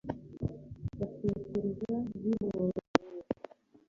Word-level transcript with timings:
batekereza 0.97 1.93
biboroheye 2.21 2.81